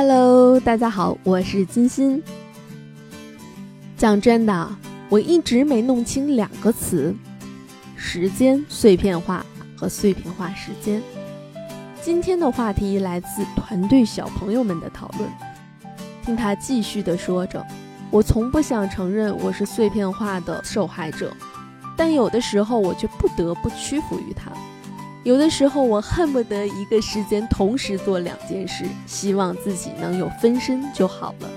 [0.00, 2.22] Hello，大家好，我是金鑫。
[3.96, 4.76] 讲真的，
[5.08, 7.12] 我一直没弄清两个词：
[7.96, 9.44] 时间碎片化
[9.76, 11.02] 和碎片化时间。
[12.00, 15.28] 今天的话题来自团队小朋友们的讨论。
[16.24, 17.66] 听他继续的说着
[18.12, 21.34] ：“我从不想承认我是碎片化的受害者，
[21.96, 24.52] 但有的时候我却不得不屈服于他。”
[25.28, 31.50] 有的时候，我恨不得一个时间同时做两件事，希望自己能有分身就好了。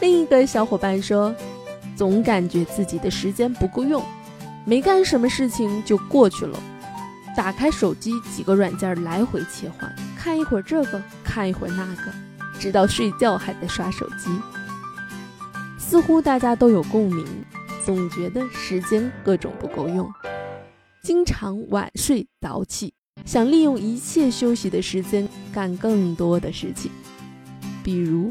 [0.00, 1.34] 另一个小伙伴说，
[1.96, 4.00] 总感觉自己的时间不够用，
[4.64, 6.56] 没干什么事情就过去了。
[7.36, 12.12] 打开手机，几个软件来回切换，看一会儿这个，看一会儿那个，
[12.60, 14.30] 直到睡觉还在刷手机。
[15.76, 17.26] 似乎大家都有共鸣，
[17.84, 20.08] 总觉得时间各种不够用。
[21.02, 22.92] 经常晚睡早起，
[23.24, 26.90] 想利用一切休息的时间干更多的事情，
[27.82, 28.30] 比如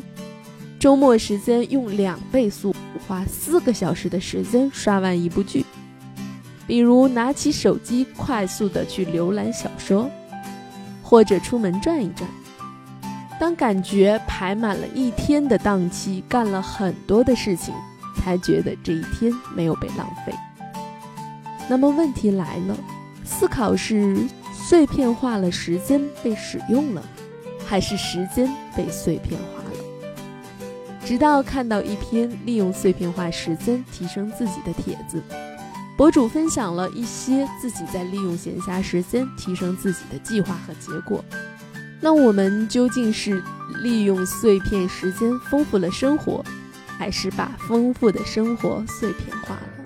[0.79, 2.73] 周末时间用两倍速
[3.07, 5.65] 花四个小时的时间刷完一部剧，
[6.67, 10.07] 比如拿起手机快速的去浏览小说，
[11.01, 12.29] 或者出门转一转。
[13.39, 17.73] 当感觉排满了一天的档期，干了很多的事情，
[18.15, 20.33] 才觉得这一天没有被浪费。
[21.69, 22.75] 那么问题来了，
[23.23, 24.17] 思考是
[24.51, 27.03] 碎片化了时间被使用了，
[27.65, 29.69] 还是时间被碎片化了？
[31.05, 35.21] 直到看到一篇利用碎片化时间提升自己的帖子，
[35.95, 41.23] 博主分享了一些自己在利用闲暇时间提升自己的计划和结果。
[42.01, 43.43] 那我们究竟是
[43.83, 46.43] 利用碎片时间丰富了生活，
[46.97, 49.78] 还是把丰富的生活碎片化了？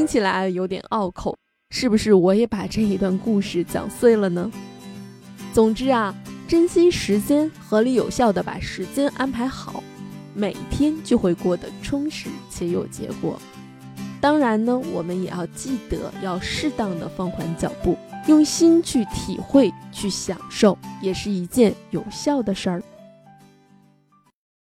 [0.00, 1.36] 听起来有点拗口，
[1.68, 4.50] 是不是我也把这一段故事讲碎了呢？
[5.52, 6.14] 总之啊，
[6.48, 9.84] 珍惜时间，合理有效的把时间安排好，
[10.32, 13.38] 每天就会过得充实且有结果。
[14.22, 17.94] 当然呢，我们也要记得要适当的放缓脚步，
[18.26, 22.82] 用心去体会、去享受，也是一件有效的事儿。